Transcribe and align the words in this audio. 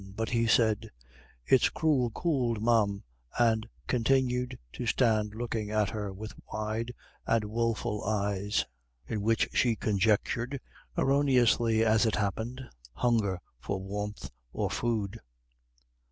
But 0.15 0.29
he 0.29 0.47
said, 0.47 0.89
"It's 1.45 1.69
cruel 1.69 2.09
could, 2.09 2.59
ma'am," 2.59 3.03
and 3.37 3.69
continued 3.85 4.57
to 4.73 4.87
stand 4.87 5.35
looking 5.35 5.69
at 5.69 5.91
her 5.91 6.11
with 6.11 6.33
wide 6.51 6.91
and 7.27 7.45
woful 7.45 8.03
eyes, 8.03 8.65
in 9.05 9.21
which 9.21 9.47
she 9.53 9.75
conjectured 9.75 10.59
erroneously, 10.97 11.85
as 11.85 12.07
it 12.07 12.15
happened 12.15 12.61
hunger 12.93 13.39
for 13.59 13.79
warmth 13.79 14.31
or 14.51 14.71
food. 14.71 15.19